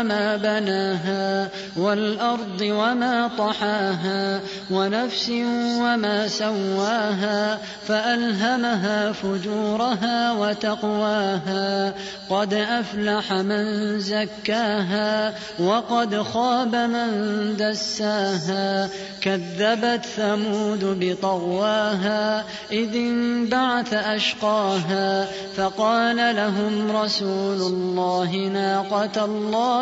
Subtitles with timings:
[0.00, 4.40] وما بناها والأرض وما طحاها
[4.70, 5.28] ونفس
[5.80, 7.58] وما سواها
[7.88, 11.94] فألهمها فجورها وتقواها
[12.30, 17.10] قد أفلح من زكاها وقد خاب من
[17.56, 18.88] دساها
[19.20, 29.24] كذبت ثمود بطغواها إذ انبعث أشقاها فقال لهم رسول الله ناقة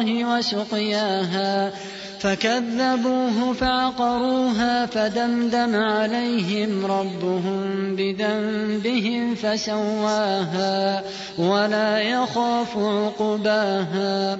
[0.00, 1.72] الله وسقياها.
[2.20, 11.02] فكذبوه فعقروها فدمدم عليهم ربهم بذنبهم فسواها
[11.38, 14.38] ولا يخاف عقباها.